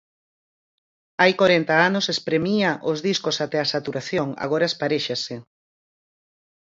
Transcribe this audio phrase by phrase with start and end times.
[1.21, 5.35] Hai corenta anos espremía os discos até a saturación, agora esparéxase.